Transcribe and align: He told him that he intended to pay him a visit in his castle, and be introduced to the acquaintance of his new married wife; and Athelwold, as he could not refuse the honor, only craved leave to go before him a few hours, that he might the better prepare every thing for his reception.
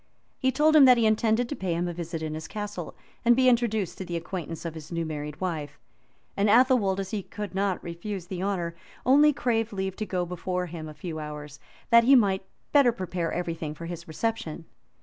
He 0.39 0.51
told 0.51 0.75
him 0.75 0.85
that 0.85 0.97
he 0.97 1.05
intended 1.05 1.47
to 1.47 1.55
pay 1.55 1.75
him 1.75 1.87
a 1.87 1.93
visit 1.93 2.23
in 2.23 2.33
his 2.33 2.47
castle, 2.47 2.95
and 3.23 3.35
be 3.35 3.47
introduced 3.47 3.99
to 3.99 4.03
the 4.03 4.17
acquaintance 4.17 4.65
of 4.65 4.73
his 4.73 4.91
new 4.91 5.05
married 5.05 5.39
wife; 5.39 5.77
and 6.35 6.49
Athelwold, 6.49 6.99
as 6.99 7.11
he 7.11 7.21
could 7.21 7.53
not 7.53 7.83
refuse 7.83 8.25
the 8.25 8.41
honor, 8.41 8.73
only 9.05 9.31
craved 9.31 9.71
leave 9.71 9.95
to 9.97 10.05
go 10.07 10.25
before 10.25 10.65
him 10.65 10.89
a 10.89 10.95
few 10.95 11.19
hours, 11.19 11.59
that 11.91 12.03
he 12.05 12.15
might 12.15 12.41
the 12.41 12.47
better 12.71 12.91
prepare 12.91 13.31
every 13.31 13.53
thing 13.53 13.75
for 13.75 13.85
his 13.85 14.07
reception. 14.07 14.65